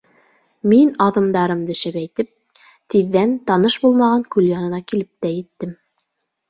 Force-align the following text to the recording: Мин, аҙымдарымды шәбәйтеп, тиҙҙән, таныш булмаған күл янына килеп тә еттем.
Мин, 0.71 0.93
аҙымдарымды 1.07 1.75
шәбәйтеп, 1.81 2.63
тиҙҙән, 2.95 3.39
таныш 3.53 3.79
булмаған 3.87 4.27
күл 4.37 4.51
янына 4.57 4.85
килеп 4.93 5.13
тә 5.27 5.35
еттем. 5.37 5.81